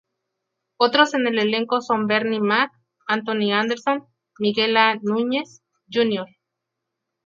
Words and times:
Otros 0.77 1.13
en 1.13 1.27
el 1.27 1.37
elenco 1.37 1.79
son 1.81 2.07
Bernie 2.07 2.39
Mac, 2.41 2.71
Anthony 3.07 3.51
Anderson, 3.53 4.07
Miguel 4.39 4.75
A. 4.75 4.95
Núñez, 4.99 5.61
Jr. 5.93 6.25